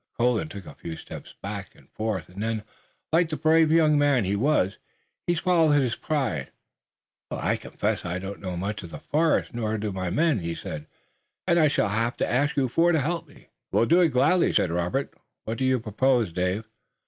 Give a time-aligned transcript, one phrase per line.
[0.17, 2.63] Colden took a few steps back and forth, and then,
[3.13, 4.79] like the brave young man he was,
[5.27, 6.49] he swallowed his pride.
[7.29, 10.55] "I confess that I don't know much of the forest, nor do my men," he
[10.55, 10.87] said,
[11.45, 14.09] "and so I shall have to ask you four to help me." "We'll do it
[14.09, 15.13] gladly," said Robert.
[15.43, 16.65] "What do you propose, Dave?"